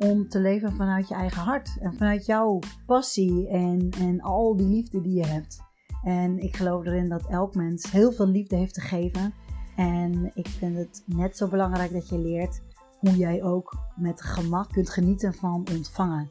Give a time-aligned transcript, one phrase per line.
[0.00, 1.76] om te leven vanuit je eigen hart.
[1.80, 5.58] En vanuit jouw passie en, en al die liefde die je hebt.
[6.04, 9.34] En ik geloof erin dat elk mens heel veel liefde heeft te geven.
[9.76, 12.60] En ik vind het net zo belangrijk dat je leert
[12.98, 16.28] hoe jij ook met gemak kunt genieten van ontvangen.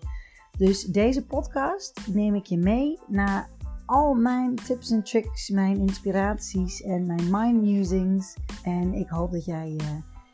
[0.58, 3.50] Dus deze podcast neem ik je mee naar
[3.86, 8.36] al mijn tips en tricks, mijn inspiraties en mijn mind musings.
[8.64, 9.88] En ik hoop dat jij, uh,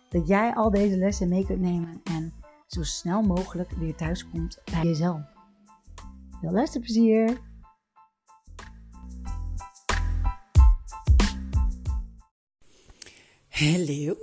[0.09, 2.34] dat jij al deze lessen mee kunt nemen en
[2.66, 5.21] zo snel mogelijk weer thuis komt bij jezelf.
[6.41, 7.41] Veel luisterplezier!
[13.49, 14.18] Hallo,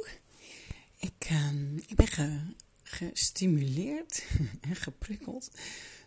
[0.98, 1.52] ik, uh,
[1.86, 2.40] ik ben ge,
[2.82, 4.26] gestimuleerd
[4.60, 5.50] en geprikkeld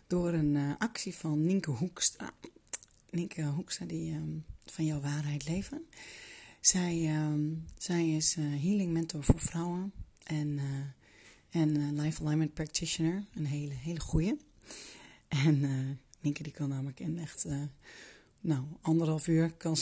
[0.06, 2.30] door een uh, actie van Nienke Hoekstra.
[3.10, 4.22] Nienke Hoekstra, die uh,
[4.64, 5.86] van jouw waarheid leven.
[6.66, 10.64] Zij, ehm, zij is eh, healing mentor voor vrouwen en, eh,
[11.56, 13.24] en life alignment practitioner.
[13.34, 14.36] Een hele, hele goeie.
[15.28, 15.60] En
[16.20, 17.46] Nienke die kan namelijk in echt,
[18.40, 19.76] nou, anderhalf uur kan,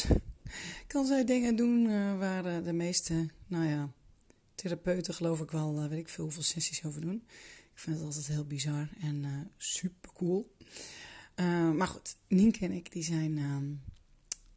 [0.92, 3.92] kan zij dingen doen waar de meeste, nou ja,
[4.54, 7.22] therapeuten geloof ik wel, weet ik veel hoeveel sessies over doen.
[7.72, 10.54] Ik vind het altijd heel bizar en uh, super cool.
[11.36, 13.56] Uh, maar goed, Nienke en ik die zijn, uh,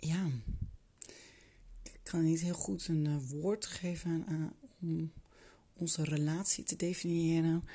[0.09, 0.27] ja,
[1.83, 4.25] ik kan niet heel goed een uh, woord geven
[4.81, 5.11] om
[5.77, 7.67] onze relatie te definiëren.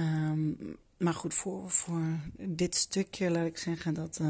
[0.00, 4.20] Um, maar goed, voor, voor dit stukje laat ik zeggen dat,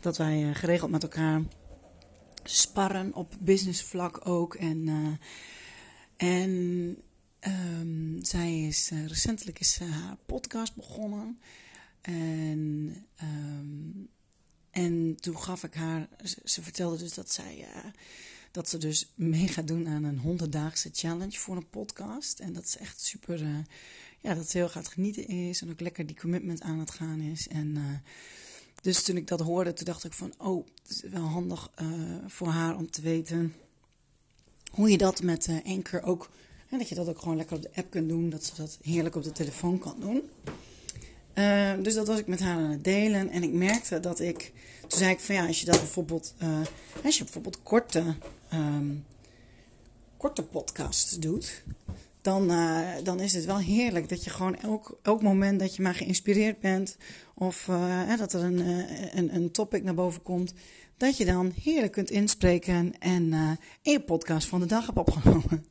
[0.00, 1.42] dat wij geregeld met elkaar
[2.44, 4.54] sparren op businessvlak ook.
[4.54, 4.88] En,
[6.16, 6.96] en
[7.48, 11.38] Um, zij is recentelijk is haar podcast begonnen.
[12.00, 14.08] En, um,
[14.70, 16.08] en toen gaf ik haar,
[16.44, 17.68] ze, vertelde dus dat zij
[18.54, 22.40] dat ze dus mee gaat doen aan een honderddaagse challenge voor een podcast.
[22.40, 23.66] En dat is echt super,
[24.20, 27.20] ja, dat ze heel gaat genieten is en ook lekker die commitment aan het gaan
[27.20, 27.48] is.
[27.48, 28.02] En
[28.82, 31.70] dus toen ik dat hoorde, toen dacht ik van, oh, het is wel handig
[32.26, 33.54] voor haar om te weten
[34.70, 36.30] hoe je dat met Anchor ook
[36.68, 38.30] en dat je dat ook gewoon lekker op de app kunt doen.
[38.30, 40.22] Dat ze dat heerlijk op de telefoon kan doen.
[41.34, 43.30] Uh, dus dat was ik met haar aan het delen.
[43.30, 44.52] En ik merkte dat ik.
[44.80, 46.34] Toen zei ik van ja, als je dat bijvoorbeeld.
[46.42, 46.48] Uh,
[47.04, 48.14] als je bijvoorbeeld korte.
[48.52, 49.04] Um,
[50.16, 51.62] korte podcasts doet.
[52.22, 55.82] Dan, uh, dan is het wel heerlijk dat je gewoon elk, elk moment dat je
[55.82, 56.96] maar geïnspireerd bent.
[57.34, 57.64] Of
[58.18, 58.58] dat er een,
[59.18, 60.52] een, een topic naar boven komt.
[60.96, 63.32] Dat je dan heerlijk kunt inspreken en
[63.82, 65.66] in je podcast van de dag hebt opgenomen.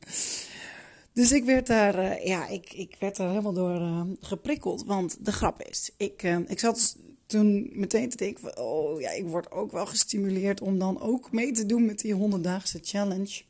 [1.14, 4.84] Dus ik werd daar, uh, ja, ik, ik werd daar helemaal door uh, geprikkeld.
[4.84, 9.10] Want de grap is, ik, uh, ik zat toen meteen te denken van, oh ja,
[9.10, 13.42] ik word ook wel gestimuleerd om dan ook mee te doen met die 100-daagse challenge.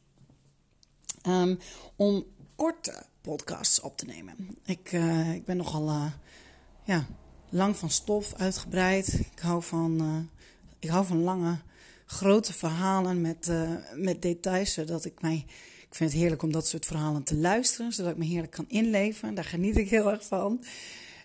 [1.27, 1.59] Um,
[1.97, 2.25] om
[2.57, 4.37] korte podcasts op te nemen.
[4.65, 4.93] Ik,
[5.35, 6.11] ik ben nogal,
[6.85, 7.07] ja,
[7.51, 9.13] lang van stof, uitgebreid.
[9.13, 10.29] Ik hou van,
[10.79, 11.59] ik hou van lange,
[12.07, 13.53] grote verhalen met,
[13.95, 15.47] met details, zodat ik mij
[15.95, 18.65] ik vind het heerlijk om dat soort verhalen te luisteren, zodat ik me heerlijk kan
[18.69, 19.35] inleven.
[19.35, 20.65] Daar geniet ik heel erg van.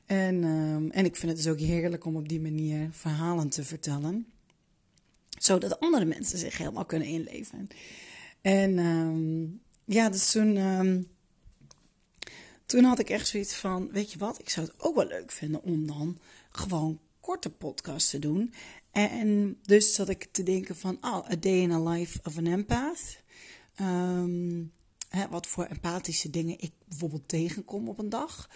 [0.06, 3.64] En, um, en ik vind het dus ook heerlijk om op die manier verhalen te
[3.64, 4.28] vertellen.
[5.40, 7.68] Zodat andere mensen zich helemaal kunnen inleven.
[8.42, 11.08] En um, ja, dus toen, um,
[12.66, 15.32] toen had ik echt zoiets van: Weet je wat, ik zou het ook wel leuk
[15.32, 16.20] vinden om dan
[16.52, 18.54] gewoon korte podcasts te doen.
[18.92, 22.46] En dus zat ik te denken van: Oh, A Day in a Life of an
[22.46, 23.18] Empath.
[23.82, 24.72] Um,
[25.10, 28.50] hè, wat voor empathische dingen ik bijvoorbeeld tegenkom op een dag.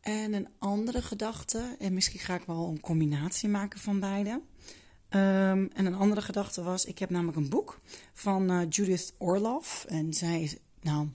[0.00, 4.30] En een andere gedachte, en misschien ga ik wel een combinatie maken van beide.
[4.30, 4.40] Um,
[5.72, 7.80] en een andere gedachte was, ik heb namelijk een boek
[8.12, 9.84] van uh, Judith Orloff.
[9.84, 11.08] En zij is, nou,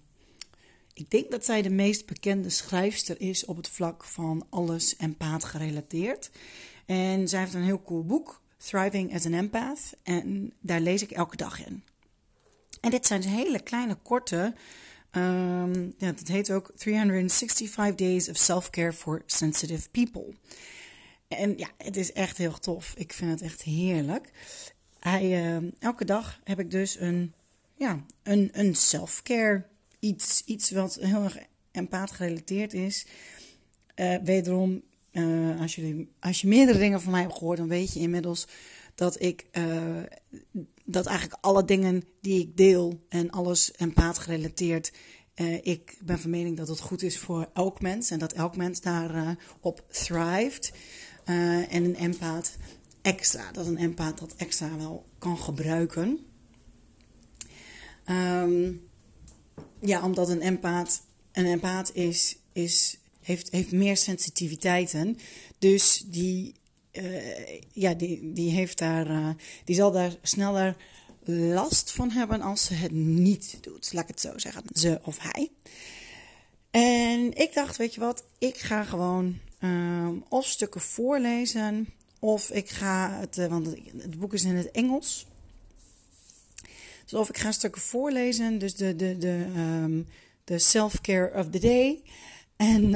[0.94, 5.44] ik denk dat zij de meest bekende schrijfster is op het vlak van alles empath
[5.44, 6.32] gerelateerd.
[6.86, 9.94] En zij heeft een heel cool boek, Thriving as an Empath.
[10.04, 11.84] En daar lees ik elke dag in.
[12.88, 14.54] En dit zijn hele kleine, korte.
[15.12, 20.34] Um, ja, het heet ook 365 Days of Self-Care for Sensitive People.
[21.28, 22.94] En ja, het is echt heel tof.
[22.98, 24.31] Ik vind het echt heerlijk.
[25.00, 27.34] Hij, uh, elke dag heb ik dus een,
[27.75, 29.63] ja, een, een self-care
[30.00, 30.44] iets.
[30.45, 31.38] Iets wat heel erg
[31.72, 33.06] empaat gerelateerd is.
[33.95, 34.81] Uh, wederom
[35.12, 38.48] eh, als, je, als je meerdere dingen van mij hebt gehoord, dan weet je inmiddels
[38.95, 40.04] dat ik uh,
[40.89, 44.92] dat eigenlijk alle dingen die ik deel en alles empaat gerelateerd.
[45.36, 48.56] Uh, ik ben van mening dat het goed is voor elk mens en dat elk
[48.56, 50.72] mens daarop op thrived.
[51.24, 52.57] en een empaat
[53.01, 56.19] extra, dat een empaat dat extra wel kan gebruiken.
[58.10, 58.88] Um,
[59.80, 61.01] ja, omdat een empaat,
[61.31, 65.18] een empaat is, is, heeft, heeft meer sensitiviteiten.
[65.60, 66.56] Dus die,
[67.72, 69.30] ja, die, die, heeft daar, uh,
[69.66, 70.76] die zal daar sneller
[71.28, 73.94] last van hebben als ze het niet doet.
[73.94, 74.64] Laat ik het zo zeggen.
[74.74, 75.52] Ze of hij.
[76.72, 81.88] En ik dacht, weet je wat, ik ga gewoon uh, of stukken voorlezen.
[82.20, 83.68] Of ik ga het, want
[83.98, 85.26] het boek is in het Engels.
[87.04, 90.08] Dus of ik ga stukken voorlezen, dus de, de, de, um,
[90.44, 92.02] de self-care of the day.
[92.56, 92.94] En,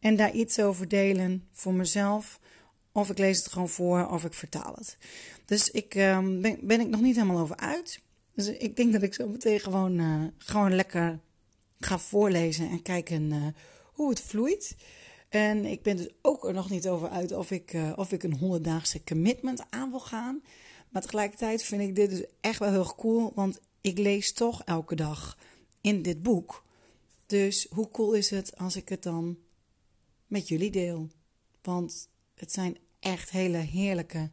[0.00, 2.40] en daar iets over delen voor mezelf.
[2.96, 4.96] Of ik lees het gewoon voor of ik vertaal het.
[5.44, 8.00] Dus ik um, ben, ben ik nog niet helemaal over uit.
[8.34, 11.18] Dus ik denk dat ik zo meteen gewoon, uh, gewoon lekker
[11.80, 13.46] ga voorlezen en kijken uh,
[13.92, 14.76] hoe het vloeit.
[15.28, 18.22] En ik ben dus ook er nog niet over uit of ik, uh, of ik
[18.22, 20.42] een honderddaagse commitment aan wil gaan.
[20.88, 24.94] Maar tegelijkertijd vind ik dit dus echt wel heel cool, want ik lees toch elke
[24.94, 25.38] dag
[25.80, 26.64] in dit boek.
[27.26, 29.36] Dus hoe cool is het als ik het dan
[30.26, 31.08] met jullie deel?
[31.62, 32.76] Want het zijn
[33.06, 34.30] echt hele heerlijke,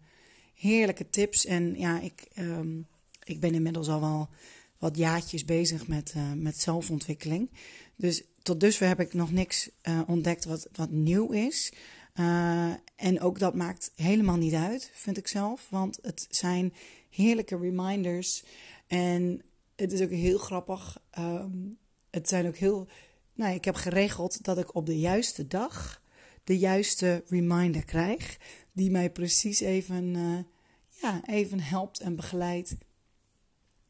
[0.53, 1.45] heerlijke tips.
[1.45, 2.87] En ja, ik, um,
[3.23, 4.29] ik ben inmiddels al wel
[4.77, 7.51] wat jaartjes bezig met, uh, met zelfontwikkeling.
[7.95, 11.73] Dus tot dusver heb ik nog niks uh, ontdekt wat, wat nieuw is.
[12.15, 15.67] Uh, en ook dat maakt helemaal niet uit, vind ik zelf.
[15.69, 16.73] Want het zijn
[17.09, 18.43] heerlijke reminders.
[18.87, 19.41] En
[19.75, 21.01] het is ook heel grappig.
[21.19, 21.77] Um,
[22.09, 22.87] het zijn ook heel.
[23.35, 26.01] Nou, ik heb geregeld dat ik op de juiste dag
[26.43, 28.37] de juiste reminder krijg.
[28.73, 30.39] Die mij precies even, uh,
[31.01, 32.75] ja, even helpt en begeleidt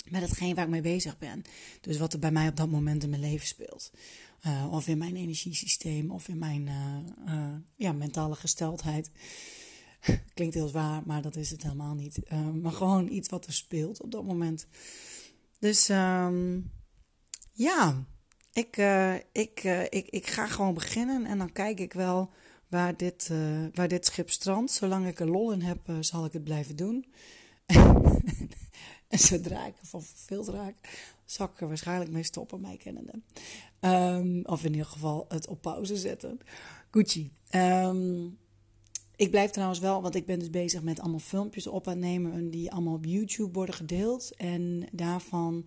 [0.10, 1.42] met hetgeen waar ik mee bezig ben.
[1.82, 3.92] Dus wat er bij mij op dat moment in mijn leven speelt.
[4.46, 6.68] Uh, of in mijn energiesysteem, of in mijn
[7.28, 9.12] uh, ja, mentale gesteldheid.
[10.34, 12.20] Klinkt heel zwaar, maar dat is het helemaal niet.
[12.62, 14.66] maar gewoon iets wat er speelt op dat moment.
[15.60, 16.72] Dus um,
[17.52, 18.06] ja,
[18.54, 18.78] ik,
[19.32, 22.32] ik, ik, ik ga gewoon beginnen en dan kijk ik wel
[22.74, 23.30] waar dit,
[23.74, 24.72] waar dit schip strandt.
[24.72, 27.06] Zolang ik er lol in heb, zal ik het blijven doen.
[29.14, 30.76] En zodra ik ervan verveeld raak,
[31.26, 33.22] zal ik er waarschijnlijk mee stoppen, mij kennende.
[33.80, 36.40] Um, of in ieder geval het op pauze zetten.
[36.92, 37.32] Gucci.
[37.56, 38.38] Um,
[39.16, 42.50] ik blijf trouwens wel, want ik ben dus bezig met allemaal filmpjes op aan nemen
[42.50, 44.36] die allemaal op YouTube worden gedeeld.
[44.36, 45.66] En daarvan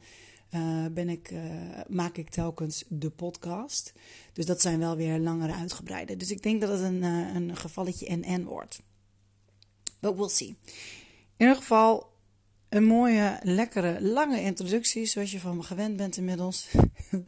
[0.51, 1.41] uh, ben ik, uh,
[1.89, 3.93] maak ik telkens de podcast.
[4.33, 6.17] Dus dat zijn wel weer langere uitgebreide.
[6.17, 8.83] Dus ik denk dat het een, uh, een gevalletje NN wordt.
[10.01, 10.49] But we'll see.
[10.49, 10.57] In
[11.37, 12.13] ieder geval,
[12.69, 16.69] een mooie, lekkere, lange introductie, zoals je van me gewend bent inmiddels.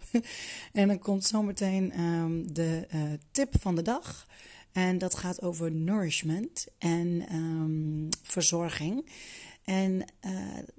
[0.73, 2.87] en dan komt zometeen um, de
[3.31, 4.27] tip van de dag.
[4.73, 9.11] En dat gaat over nourishment en um, verzorging.
[9.65, 10.05] En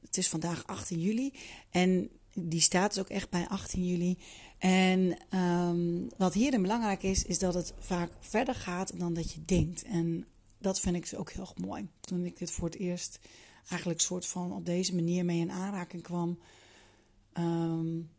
[0.01, 1.33] het is vandaag 18 juli.
[1.69, 4.17] En die staat dus ook echt bij 18 juli.
[4.57, 9.45] En um, wat hierin belangrijk is, is dat het vaak verder gaat dan dat je
[9.45, 9.83] denkt.
[9.83, 10.25] En
[10.57, 11.87] dat vind ik dus ook heel mooi.
[11.99, 13.19] Toen ik dit voor het eerst
[13.69, 16.39] eigenlijk soort van op deze manier mee in aanraking kwam.
[17.33, 18.09] Um,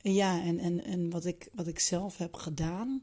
[0.00, 3.02] ja, en, en, en wat, ik, wat ik zelf heb gedaan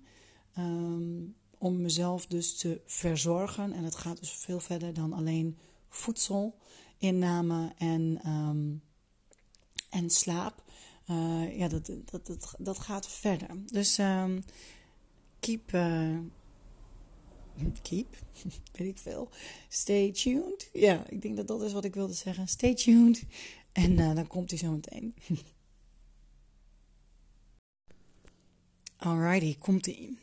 [0.58, 3.74] um, om mezelf dus te verzorgen.
[3.74, 5.58] En het gaat dus veel verder dan alleen
[5.90, 8.82] voedselinname en, um,
[9.94, 10.64] en slaap.
[11.10, 13.50] Uh, ja, dat, dat, dat, dat gaat verder.
[13.66, 13.96] Dus
[15.40, 15.74] keep.
[15.74, 16.18] Uh,
[17.82, 18.16] keep,
[18.78, 19.30] weet ik veel.
[19.70, 20.70] Stay tuned.
[20.74, 22.48] Ja, ik denk dat dat is wat ik wilde zeggen.
[22.48, 23.24] Stay tuned.
[23.72, 25.16] En uh, dan komt hij zo meteen.
[28.98, 30.18] Alrighty, komt ie.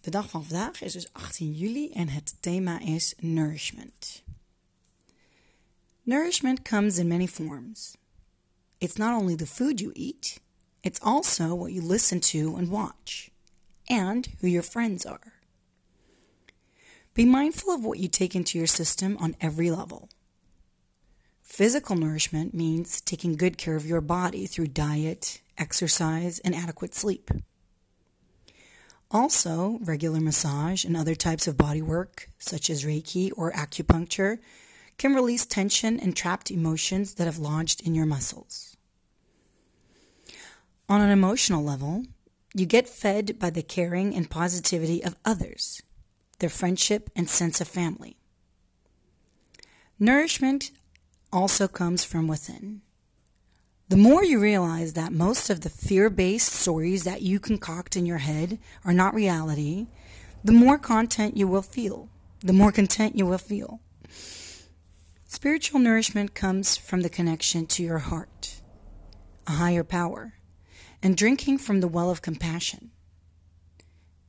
[0.00, 4.24] De dag van vandaag is dus 18 juli en het thema is nourishment.
[6.02, 7.96] Nourishment comes in many forms.
[8.80, 10.38] It's not only the food you eat,
[10.82, 13.30] it's also what you listen to and watch,
[13.88, 15.32] and who your friends are.
[17.14, 20.10] Be mindful of what you take into your system on every level.
[21.42, 27.30] Physical nourishment means taking good care of your body through diet, exercise, and adequate sleep.
[29.10, 34.38] Also, regular massage and other types of body work, such as Reiki or acupuncture,
[34.98, 38.76] can release tension and trapped emotions that have lodged in your muscles.
[40.88, 42.04] On an emotional level,
[42.56, 45.82] You get fed by the caring and positivity of others,
[46.38, 48.16] their friendship and sense of family.
[49.98, 50.70] Nourishment
[51.30, 52.80] also comes from within.
[53.90, 58.06] The more you realize that most of the fear based stories that you concoct in
[58.06, 59.88] your head are not reality,
[60.42, 62.08] the more content you will feel,
[62.40, 63.80] the more content you will feel.
[65.28, 68.60] Spiritual nourishment comes from the connection to your heart,
[69.46, 70.34] a higher power,
[71.02, 72.92] and drinking from the well of compassion.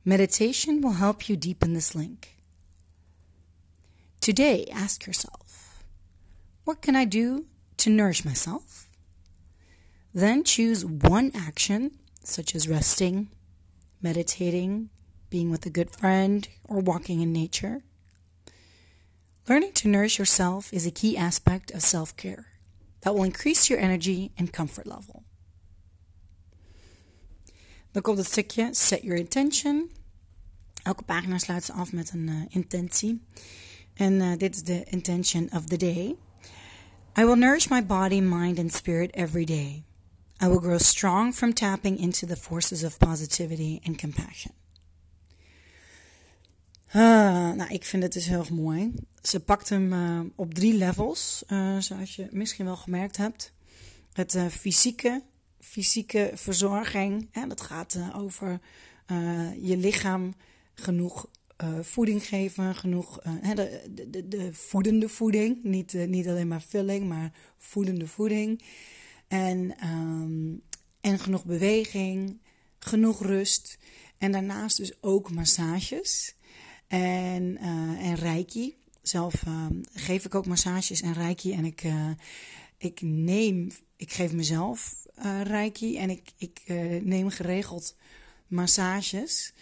[0.04, 2.42] Meditation will help you deepen this link.
[4.20, 5.84] Today, ask yourself
[6.64, 7.46] what can I do
[7.78, 8.88] to nourish myself?
[10.12, 11.92] Then choose one action,
[12.24, 13.28] such as resting,
[14.02, 14.90] meditating,
[15.30, 17.82] being with a good friend, or walking in nature.
[19.48, 22.48] Learning to nourish yourself is a key aspect of self care
[23.00, 25.22] that will increase your energy and comfort level.
[27.92, 29.90] Dan komt het stukje Set Your Intention.
[30.82, 33.22] Elke pagina sluit ze af met een uh, intentie.
[33.94, 36.16] En uh, dit is de intention of the day.
[37.18, 39.84] I will nourish my body, mind, and spirit every day.
[40.42, 44.57] I will grow strong from tapping into the forces of positivity and compassion.
[46.92, 48.94] Ah, nou, ik vind het dus heel erg mooi.
[49.22, 53.52] Ze pakt hem uh, op drie levels, uh, zoals je misschien wel gemerkt hebt.
[54.12, 55.22] Het uh, fysieke,
[55.60, 57.28] fysieke verzorging.
[57.32, 58.60] Hè, dat gaat over
[59.60, 60.34] je lichaam
[60.74, 61.28] genoeg
[61.80, 63.20] voeding geven, genoeg
[63.54, 65.64] de, de, de, voedende voeding.
[65.64, 68.62] Niet, niet alleen maar vulling, maar voedende voeding.
[69.28, 70.62] En, um,
[71.00, 72.40] en genoeg beweging,
[72.78, 73.78] genoeg rust.
[74.18, 76.36] En daarnaast dus ook massages
[76.88, 78.74] en, uh, en reiki.
[79.02, 81.52] Zelf uh, geef ik ook massages en reiki.
[81.52, 82.10] En ik, uh,
[82.78, 85.06] ik neem, ik geef mezelf
[85.42, 85.96] reiki.
[85.98, 86.62] En ik, ik
[87.02, 87.94] neem geregeld
[88.46, 89.52] massages.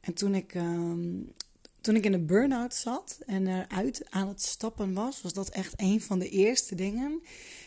[0.00, 1.32] En toen ik, um,
[1.80, 5.72] toen ik in de burn-out zat en eruit aan het stappen was, was dat echt
[5.76, 7.22] een van de eerste dingen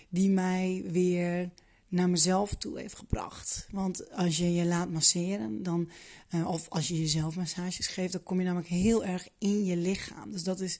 [0.09, 1.49] die mij weer
[1.89, 3.67] naar mezelf toe heeft gebracht.
[3.71, 5.89] Want als je je laat masseren, dan,
[6.35, 9.77] uh, of als je jezelf massages geeft, dan kom je namelijk heel erg in je
[9.77, 10.31] lichaam.
[10.31, 10.79] Dus dat is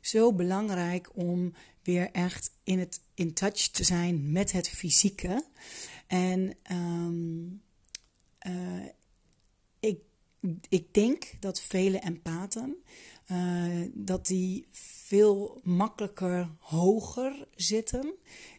[0.00, 5.44] zo belangrijk om weer echt in, het, in touch te zijn met het fysieke.
[6.06, 7.62] En um,
[8.46, 8.84] uh,
[9.80, 10.00] ik,
[10.68, 12.76] ik denk dat vele empaten,
[13.30, 18.14] uh, dat die veel makkelijker hoger zitten.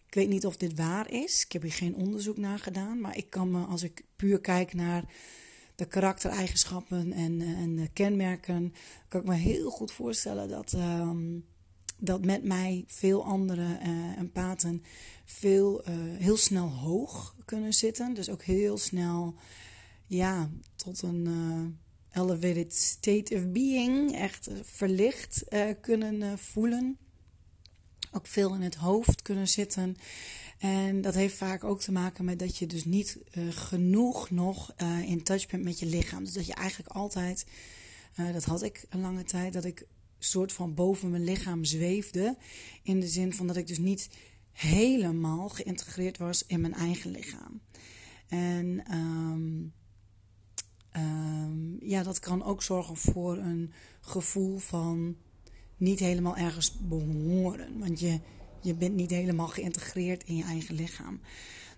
[0.10, 1.44] Ik weet niet of dit waar is.
[1.44, 3.00] Ik heb hier geen onderzoek naar gedaan.
[3.00, 5.04] Maar ik kan me, als ik puur kijk naar
[5.76, 8.74] de karaktereigenschappen en, en de kenmerken,
[9.08, 11.46] kan ik me heel goed voorstellen dat, um,
[11.98, 14.84] dat met mij veel andere uh, empaten
[15.26, 18.14] veel, uh, heel snel hoog kunnen zitten.
[18.14, 19.36] Dus ook heel snel
[20.08, 21.80] ja, tot een
[22.12, 25.44] elevated state of being, echt verlicht
[25.82, 26.98] kunnen voelen
[28.12, 29.98] ook veel in het hoofd kunnen zitten.
[30.58, 34.74] En dat heeft vaak ook te maken met dat je dus niet uh, genoeg nog
[34.82, 36.24] uh, in touch bent met je lichaam.
[36.24, 37.46] Dus dat je eigenlijk altijd,
[38.20, 39.86] uh, dat had ik een lange tijd, dat ik
[40.20, 42.38] soort van boven mijn lichaam zweefde.
[42.84, 44.10] In de zin van dat ik dus niet
[44.52, 47.62] helemaal geïntegreerd was in mijn eigen lichaam.
[48.28, 49.74] En um,
[50.96, 55.16] um, ja, dat kan ook zorgen voor een gevoel van
[55.80, 57.80] niet helemaal ergens behoren.
[57.80, 58.20] Want je,
[58.62, 61.20] je bent niet helemaal geïntegreerd in je eigen lichaam.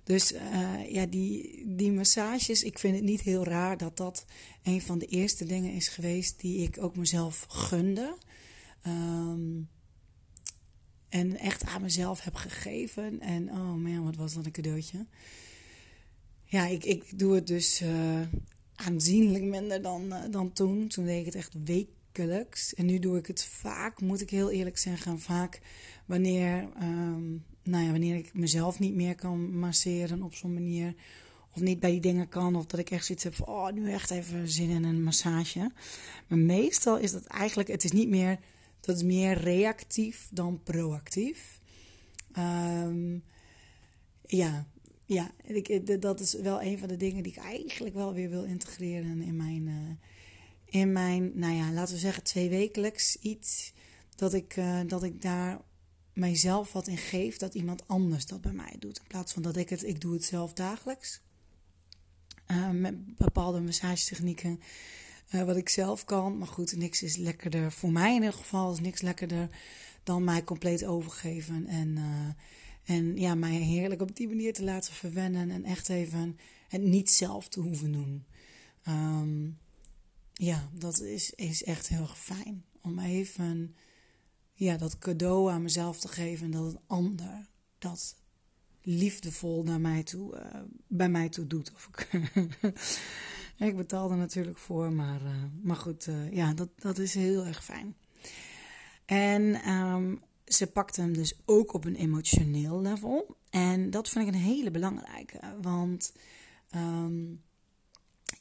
[0.03, 4.25] Dus uh, ja, die, die massages, ik vind het niet heel raar dat dat
[4.63, 8.17] een van de eerste dingen is geweest die ik ook mezelf gunde.
[8.87, 9.69] Um,
[11.09, 13.19] en echt aan mezelf heb gegeven.
[13.19, 15.05] En oh man, wat was dat een cadeautje.
[16.45, 18.21] Ja, ik, ik doe het dus uh,
[18.75, 20.87] aanzienlijk minder dan, uh, dan toen.
[20.87, 21.89] Toen deed ik het echt week
[22.75, 25.61] en nu doe ik het vaak, moet ik heel eerlijk zeggen, vaak
[26.05, 30.95] wanneer, um, nou ja, wanneer ik mezelf niet meer kan masseren op zo'n manier.
[31.55, 32.55] Of niet bij die dingen kan.
[32.55, 35.71] Of dat ik echt zoiets heb van, oh, nu echt even zin in een massage.
[36.27, 38.39] Maar meestal is dat eigenlijk, het is niet meer,
[38.79, 41.59] dat is meer reactief dan proactief.
[42.37, 43.23] Um,
[44.25, 44.67] ja,
[45.05, 48.43] ja ik, dat is wel een van de dingen die ik eigenlijk wel weer wil
[48.43, 49.67] integreren in mijn...
[49.67, 49.73] Uh,
[50.71, 53.73] in mijn, nou ja, laten we zeggen twee wekelijks iets.
[54.15, 55.61] Dat ik, uh, dat ik daar
[56.13, 57.37] mijzelf wat in geef.
[57.37, 58.97] Dat iemand anders dat bij mij doet.
[58.97, 61.21] In plaats van dat ik het, ik doe het zelf dagelijks.
[62.47, 64.59] Uh, met bepaalde massagetechnieken.
[65.33, 66.37] Uh, wat ik zelf kan.
[66.37, 67.71] Maar goed, niks is lekkerder.
[67.71, 69.49] Voor mij in ieder geval is niks lekkerder
[70.03, 71.67] dan mij compleet overgeven.
[71.67, 71.97] En,
[72.85, 75.51] en ja, mij heerlijk op die manier te laten verwennen.
[75.51, 76.37] En echt even
[76.67, 78.25] het niet zelf te hoeven doen.
[78.83, 79.49] ehm,
[80.45, 82.65] ja, dat is, is echt heel fijn.
[82.81, 83.75] Om even
[84.53, 86.45] ja, dat cadeau aan mezelf te geven.
[86.45, 88.15] En dat het ander dat
[88.81, 91.71] liefdevol naar mij toe, uh, bij mij toe doet.
[91.73, 92.07] Of ik,
[93.67, 97.45] ik betaal er natuurlijk voor, maar, uh, maar goed, uh, ja, dat, dat is heel
[97.45, 97.95] erg fijn.
[99.05, 103.37] En um, ze pakte hem dus ook op een emotioneel level.
[103.49, 106.13] En dat vind ik een hele belangrijke, want
[106.75, 107.41] um,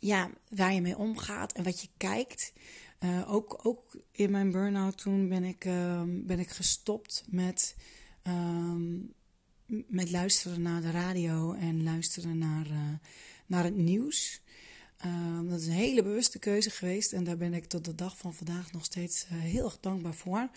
[0.01, 2.53] ja, waar je mee omgaat en wat je kijkt.
[3.01, 7.77] Uh, ook, ook in mijn burn-out toen ben ik, uh, ben ik gestopt met,
[8.27, 9.13] um,
[9.67, 12.79] met luisteren naar de radio en luisteren naar, uh,
[13.47, 14.41] naar het nieuws.
[15.05, 18.17] Um, dat is een hele bewuste keuze geweest en daar ben ik tot de dag
[18.17, 20.51] van vandaag nog steeds heel erg dankbaar voor.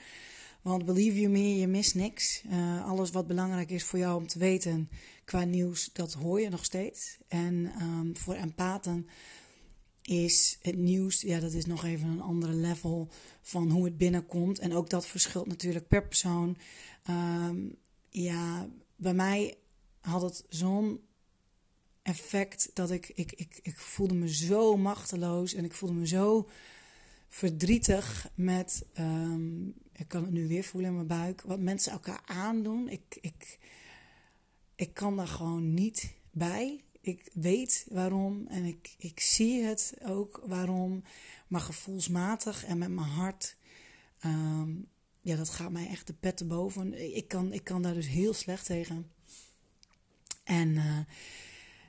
[0.63, 2.43] Want believe you me, je mist niks.
[2.51, 4.89] Uh, alles wat belangrijk is voor jou om te weten
[5.25, 7.17] qua nieuws, dat hoor je nog steeds.
[7.27, 9.07] En um, voor empathen
[10.01, 13.09] is het nieuws, ja, dat is nog even een andere level
[13.41, 14.59] van hoe het binnenkomt.
[14.59, 16.57] En ook dat verschilt natuurlijk per persoon.
[17.09, 17.75] Um,
[18.09, 19.57] ja, bij mij
[19.99, 20.99] had het zo'n
[22.01, 26.49] effect dat ik, ik, ik, ik voelde me zo machteloos en ik voelde me zo
[27.27, 32.21] verdrietig met, um, ik kan het nu weer voelen in mijn buik, wat mensen elkaar
[32.25, 32.89] aandoen.
[32.89, 33.59] Ik, ik,
[34.75, 36.83] ik kan daar gewoon niet bij.
[37.01, 41.03] Ik weet waarom en ik, ik zie het ook waarom,
[41.47, 43.55] maar gevoelsmatig en met mijn hart,
[44.25, 44.87] um,
[45.21, 47.15] ja, dat gaat mij echt de pet te boven.
[47.15, 49.11] Ik kan, ik kan daar dus heel slecht tegen.
[50.43, 50.99] En, uh,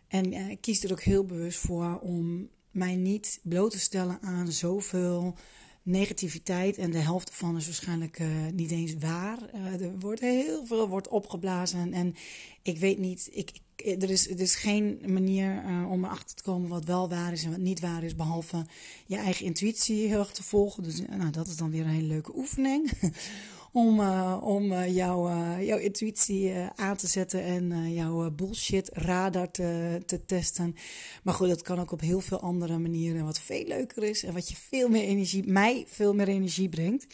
[0.08, 4.18] en uh, ik kies er ook heel bewust voor om mij niet bloot te stellen
[4.22, 5.36] aan zoveel
[5.84, 6.78] negativiteit.
[6.78, 9.38] En de helft ervan is waarschijnlijk uh, niet eens waar.
[9.54, 11.92] Uh, er wordt heel veel wordt opgeblazen.
[11.92, 12.14] En
[12.62, 16.68] ik weet niet, ik, ik, er, is, er is geen manier om erachter te komen
[16.68, 18.16] wat wel waar is en wat niet waar is.
[18.16, 18.66] Behalve
[19.06, 20.82] je eigen intuïtie heel erg te volgen.
[20.82, 22.90] Dus nou, dat is dan weer een hele leuke oefening.
[23.74, 30.24] om, uh, om uh, jouw, intuïtie aan te zetten en jouw bullshit radar te, te
[30.24, 30.76] testen.
[31.22, 34.32] Maar goed, dat kan ook op heel veel andere manieren, wat veel leuker is en
[34.32, 37.06] wat je veel meer energie, mij veel meer energie brengt.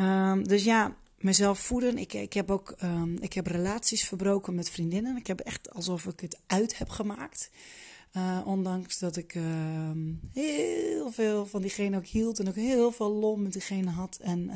[0.00, 1.98] Um, dus ja, mezelf voeden.
[1.98, 5.16] Ik, ik heb ook um, ik heb relaties verbroken met vriendinnen.
[5.16, 7.50] Ik heb echt alsof ik het uit heb gemaakt.
[8.44, 9.44] Ondanks dat ik uh,
[10.32, 14.18] heel veel van diegene ook hield en ook heel veel lol met diegene had.
[14.22, 14.50] En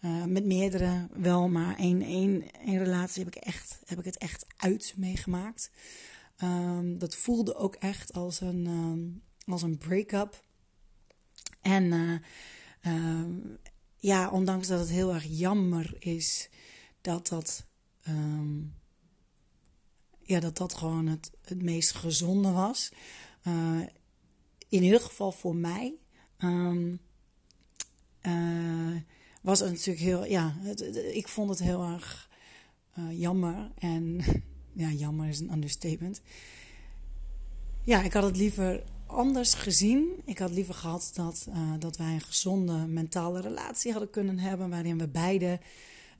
[0.00, 4.18] uh, met meerdere wel, maar één, één, één relatie heb ik, echt, heb ik het
[4.18, 5.70] echt uit meegemaakt.
[6.42, 9.22] Um, dat voelde ook echt als een, um,
[9.62, 10.44] een break-up.
[11.60, 12.18] En uh,
[12.94, 13.26] uh,
[13.96, 16.48] ja, ondanks dat het heel erg jammer is
[17.00, 17.66] dat dat,
[20.22, 22.92] ja, dat, dat gewoon het, het meest gezonde was.
[23.44, 23.80] Uh,
[24.68, 25.94] in ieder geval voor mij.
[29.48, 30.56] Was het natuurlijk heel, ja,
[31.12, 32.28] ik vond het heel erg
[32.98, 33.70] uh, jammer.
[33.78, 34.20] En
[34.82, 36.20] ja, jammer is een understatement.
[37.82, 40.22] Ja, ik had het liever anders gezien.
[40.24, 44.70] Ik had liever gehad dat, uh, dat wij een gezonde mentale relatie hadden kunnen hebben.
[44.70, 45.60] Waarin we beide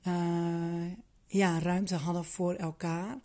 [0.07, 0.91] uh,
[1.25, 3.19] ja, ruimte hadden voor elkaar.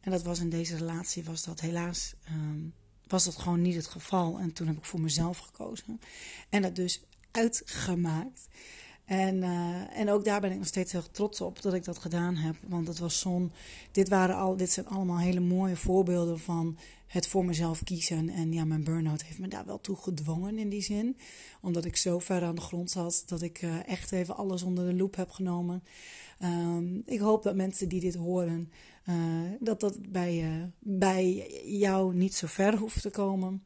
[0.00, 2.74] En dat was in deze relatie, was dat helaas, um,
[3.06, 4.38] was dat gewoon niet het geval.
[4.38, 6.00] En toen heb ik voor mezelf gekozen.
[6.48, 8.48] En dat dus uitgemaakt.
[9.08, 11.98] En, uh, en ook daar ben ik nog steeds heel trots op dat ik dat
[11.98, 12.56] gedaan heb.
[12.66, 13.52] Want het was zo'n.
[13.92, 18.28] Dit, waren al, dit zijn allemaal hele mooie voorbeelden van het voor mezelf kiezen.
[18.28, 21.16] En ja, mijn burn-out heeft me daar wel toe gedwongen in die zin.
[21.60, 24.86] Omdat ik zo ver aan de grond zat dat ik uh, echt even alles onder
[24.86, 25.82] de loep heb genomen.
[26.42, 28.72] Um, ik hoop dat mensen die dit horen,
[29.08, 29.14] uh,
[29.60, 33.64] dat dat bij, bij jou niet zo ver hoeft te komen.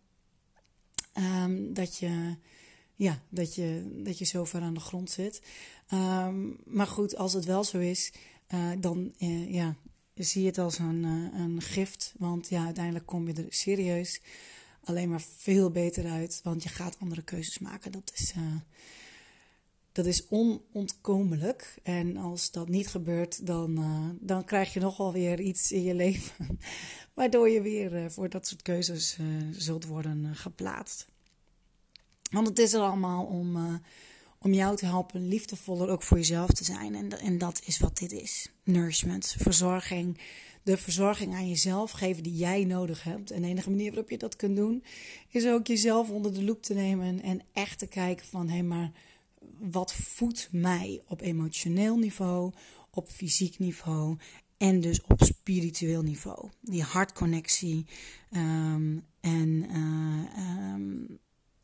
[1.44, 2.37] Um, dat je
[2.94, 5.42] ja, dat je, dat je zo ver aan de grond zit.
[5.92, 8.12] Um, maar goed, als het wel zo is,
[8.55, 9.76] uh, dan uh, ja,
[10.14, 12.14] zie je het als een, uh, een gift.
[12.18, 14.20] Want ja, uiteindelijk kom je er serieus
[14.85, 16.40] alleen maar veel beter uit.
[16.42, 17.92] Want je gaat andere keuzes maken.
[17.92, 18.33] Dat is,
[19.92, 21.78] dat is onontkomelijk.
[21.83, 23.85] En als dat niet gebeurt, dan,
[24.20, 26.59] dan krijg je nogal weer iets in je leven.
[27.14, 29.18] Waardoor je weer voor dat soort keuzes
[29.50, 31.12] zult worden geplaatst.
[32.32, 33.74] Want het is er allemaal om, uh,
[34.38, 36.94] om jou te helpen liefdevoller ook voor jezelf te zijn.
[36.94, 38.52] En, en dat is wat dit is.
[38.64, 40.18] Nourishment, verzorging.
[40.62, 43.30] De verzorging aan jezelf geven die jij nodig hebt.
[43.30, 44.84] En de enige manier waarop je dat kunt doen,
[45.28, 47.22] is ook jezelf onder de loep te nemen.
[47.22, 48.90] En echt te kijken van, hé hey, maar
[49.58, 52.52] wat voedt mij op emotioneel niveau,
[52.90, 54.16] op fysiek niveau
[54.56, 56.50] en dus op spiritueel niveau.
[56.60, 57.86] Die hartconnectie.
[58.30, 61.16] Um, en uh,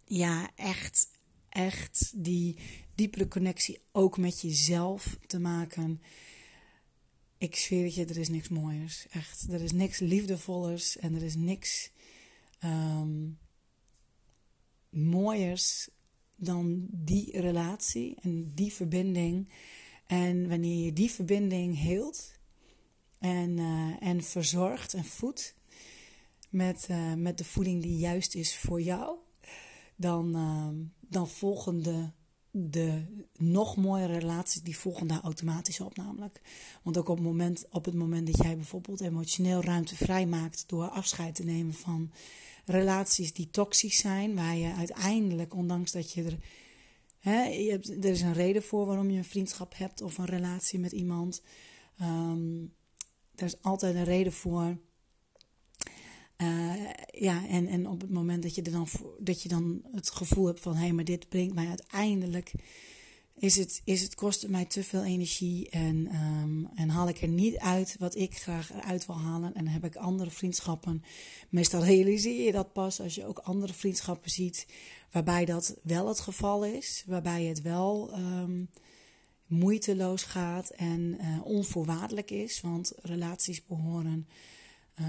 [0.09, 1.09] ja, echt,
[1.49, 2.59] echt die
[2.95, 6.03] diepere connectie ook met jezelf te maken.
[7.39, 9.07] Ik zweer het je, er is niks mooiers.
[9.11, 11.91] Echt, er is niks liefdevollers en er is niks
[12.65, 13.39] um,
[14.91, 15.89] mooiers
[16.37, 19.53] dan die relatie en die verbinding.
[20.07, 22.39] En wanneer je die verbinding heelt
[23.19, 25.55] en, uh, en verzorgt en voedt
[26.51, 29.19] met, uh, met de voeding die juist is voor jou,
[29.99, 30.69] dan, uh,
[31.01, 33.03] dan volgen de,
[33.37, 36.41] nog mooiere relaties, die volgen daar automatisch op namelijk.
[36.83, 40.89] Want ook op het moment, op het moment dat jij bijvoorbeeld emotioneel ruimte vrijmaakt door
[40.89, 42.13] afscheid te nemen van
[42.65, 46.39] relaties die toxisch zijn, waar je uiteindelijk, ondanks dat je er.
[47.19, 47.43] Hè,
[48.01, 51.43] er is een reden voor waarom je een vriendschap hebt of een relatie met iemand.
[52.01, 52.75] Um,
[53.35, 54.77] er is altijd een reden voor.
[56.43, 56.75] Uh,
[57.11, 60.61] ja, en, en op het moment dat je, dan, dat je dan het gevoel hebt
[60.61, 62.53] van hé, hey, maar dit brengt mij uiteindelijk
[63.39, 67.29] is het, is het kost mij te veel energie en, um, en haal ik er
[67.29, 69.55] niet uit wat ik graag eruit wil halen.
[69.55, 71.03] En heb ik andere vriendschappen.
[71.49, 74.67] Meestal realiseer je dat pas als je ook andere vriendschappen ziet
[75.11, 77.05] waarbij dat wel het geval is.
[77.07, 78.71] Waarbij het wel um,
[79.47, 82.61] moeiteloos gaat en uh, onvoorwaardelijk is.
[82.61, 84.29] Want relaties behoren
[85.01, 85.07] uh,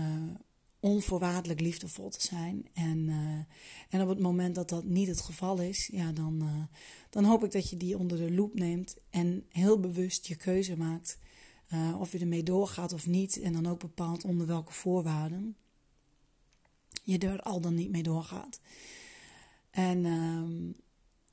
[0.79, 2.67] onvoorwaardelijk liefdevol te zijn.
[2.73, 3.39] En, uh,
[3.89, 6.63] en op het moment dat dat niet het geval is, ja, dan, uh,
[7.09, 10.77] dan hoop ik dat je die onder de loep neemt en heel bewust je keuze
[10.77, 11.17] maakt.
[11.73, 13.39] Uh, of je ermee doorgaat of niet.
[13.39, 15.55] En dan ook bepaalt onder welke voorwaarden
[17.03, 18.59] je er al dan niet mee doorgaat.
[19.71, 20.05] En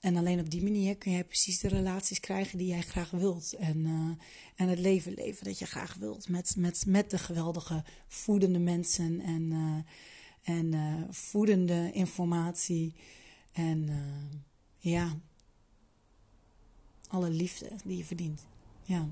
[0.01, 3.53] en alleen op die manier kun je precies de relaties krijgen die jij graag wilt.
[3.53, 4.11] En, uh,
[4.57, 6.29] en het leven leven dat je graag wilt.
[6.29, 12.95] Met, met, met de geweldige voedende mensen en, uh, en uh, voedende informatie.
[13.53, 13.89] En
[14.79, 15.17] ja,
[17.09, 18.47] alle liefde die je verdient.
[18.83, 19.09] Ja.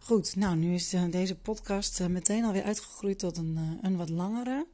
[0.00, 4.66] Goed, nou nu is deze podcast meteen alweer uitgegroeid tot een, een wat langere.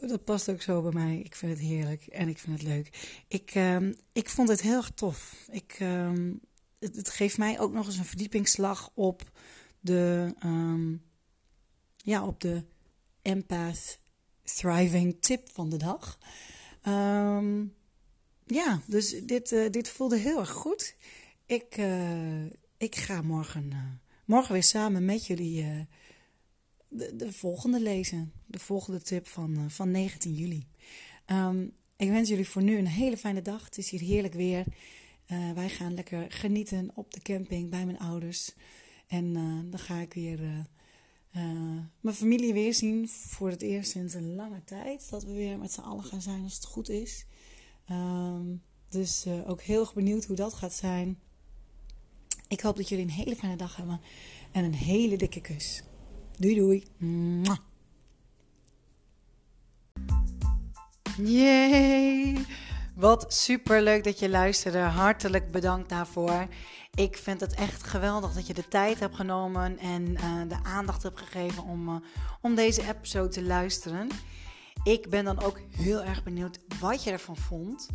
[0.00, 1.18] Dat past ook zo bij mij.
[1.18, 3.22] Ik vind het heerlijk en ik vind het leuk.
[3.28, 5.46] Ik, uh, ik vond het heel erg tof.
[5.50, 6.12] Ik, uh,
[6.78, 9.30] het, geeft mij ook nog eens een verdiepingsslag op
[9.80, 11.02] de, um,
[11.96, 12.64] ja, op de
[13.22, 13.98] empath
[14.42, 16.18] thriving tip van de dag.
[18.46, 20.94] Ja, dus dit, uh, dit voelde heel erg goed.
[21.46, 22.44] Ik, uh,
[22.76, 23.78] ik ga morgen, uh,
[24.24, 25.86] morgen weer samen met jullie
[26.94, 28.32] de, de volgende lezen.
[28.46, 30.66] De volgende tip van, uh, van 19 juli.
[31.26, 33.64] Um, ik wens jullie voor nu een hele fijne dag.
[33.64, 34.64] Het is hier heerlijk weer.
[35.26, 38.54] Uh, wij gaan lekker genieten op de camping bij mijn ouders.
[39.06, 40.66] En uh, dan ga ik weer
[42.00, 43.08] mijn familie weer zien.
[43.08, 45.10] Voor het eerst sinds een lange tijd.
[45.10, 47.26] Dat we weer met z'n allen gaan zijn als het goed is.
[47.90, 51.18] Um, dus ook heel erg benieuwd hoe dat gaat zijn.
[52.48, 54.00] Ik hoop dat jullie een hele fijne dag hebben.
[54.52, 55.82] En een hele dikke kus.
[56.38, 56.84] Doei doei.
[56.98, 57.58] Mwah.
[62.94, 64.78] Wat super leuk dat je luisterde.
[64.78, 66.46] Hartelijk bedankt daarvoor.
[66.94, 71.02] Ik vind het echt geweldig dat je de tijd hebt genomen en uh, de aandacht
[71.02, 71.94] hebt gegeven om, uh,
[72.40, 74.08] om deze episode te luisteren.
[74.82, 77.88] Ik ben dan ook heel erg benieuwd wat je ervan vond.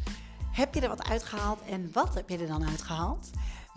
[0.51, 3.29] Heb je er wat uitgehaald en wat heb je er dan uitgehaald?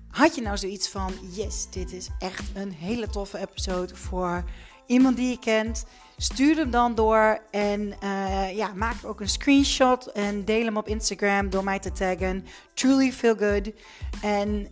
[0.08, 4.44] had je nou zoiets van: yes, dit is echt een hele toffe episode voor
[4.86, 5.84] iemand die je kent?
[6.16, 7.94] Stuur hem dan door en
[8.54, 12.46] ja, maak ook een screenshot en deel hem op Instagram door mij te taggen.
[12.74, 13.72] Truly feel good.
[14.22, 14.68] En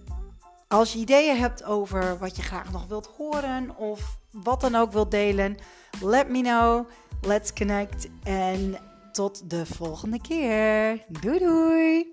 [0.68, 4.92] als je ideeën hebt over wat je graag nog wilt horen of wat dan ook
[4.92, 5.56] wilt delen,
[6.00, 6.88] let me know.
[7.20, 8.76] Let's connect en
[9.12, 11.04] tot de volgende keer.
[11.08, 12.12] Doei doei!